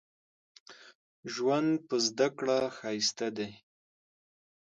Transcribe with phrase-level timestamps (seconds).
[1.33, 3.49] ژوند په زده کړه ښايسته دې